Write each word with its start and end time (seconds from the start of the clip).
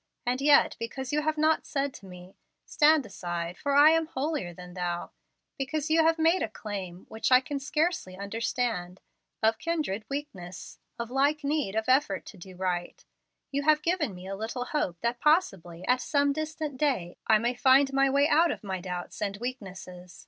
And 0.25 0.41
yet, 0.41 0.75
because 0.79 1.13
you 1.13 1.21
have 1.21 1.37
not 1.37 1.63
said 1.67 1.93
to 1.93 2.07
me, 2.07 2.35
'Stand 2.65 3.05
aside, 3.05 3.55
for 3.55 3.75
I 3.75 3.91
am 3.91 4.07
holier 4.07 4.51
than 4.51 4.73
thou'; 4.73 5.11
because 5.59 5.91
you 5.91 6.03
have 6.03 6.17
made 6.17 6.41
a 6.41 6.49
claim, 6.49 7.05
which 7.07 7.31
I 7.31 7.39
can 7.39 7.59
scarcely 7.59 8.17
understand, 8.17 8.99
of 9.43 9.59
kindred 9.59 10.03
weakness, 10.09 10.79
of 10.97 11.11
like 11.11 11.43
need 11.43 11.75
of 11.75 11.87
effort 11.87 12.25
to 12.25 12.37
do 12.37 12.55
right, 12.55 13.05
you 13.51 13.61
have 13.61 13.83
given 13.83 14.15
me 14.15 14.25
a 14.25 14.35
little 14.35 14.65
hope 14.65 14.99
that 15.01 15.19
possibly 15.21 15.85
at 15.85 16.01
some 16.01 16.33
distant 16.33 16.77
day 16.77 17.17
I 17.27 17.37
may 17.37 17.53
find 17.53 17.91
a 17.93 18.11
way 18.11 18.27
out 18.27 18.49
of 18.49 18.63
my 18.63 18.81
doubts 18.81 19.21
and 19.21 19.37
weaknesses. 19.37 20.19